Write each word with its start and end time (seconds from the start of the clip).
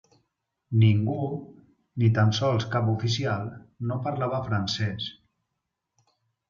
Ningú, 0.83 1.17
ni 2.03 2.09
tan 2.17 2.33
sols 2.39 2.67
cap 2.73 2.91
oficial, 2.97 3.47
no 3.93 4.01
parlava 4.09 4.45
francès 4.51 5.13